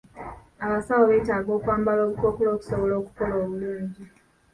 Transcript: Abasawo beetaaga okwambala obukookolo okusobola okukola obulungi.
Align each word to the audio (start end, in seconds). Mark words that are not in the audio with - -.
Abasawo 0.65 1.03
beetaaga 1.09 1.51
okwambala 1.57 2.01
obukookolo 2.03 2.49
okusobola 2.53 2.93
okukola 3.01 3.33
obulungi. 3.43 4.03